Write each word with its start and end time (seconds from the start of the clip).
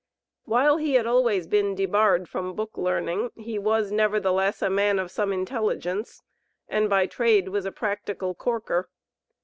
While 0.45 0.77
he 0.77 0.95
had 0.95 1.05
always 1.05 1.45
been 1.45 1.75
debarred 1.75 2.27
from 2.27 2.55
book 2.55 2.75
learning, 2.75 3.29
he 3.35 3.59
was, 3.59 3.91
nevertheless, 3.91 4.63
a 4.63 4.69
man 4.71 4.97
of 4.97 5.11
some 5.11 5.31
intelligence, 5.31 6.23
and 6.67 6.89
by 6.89 7.05
trade 7.05 7.49
was 7.49 7.65
a 7.67 7.71
practical 7.71 8.33
Corker. 8.33 8.89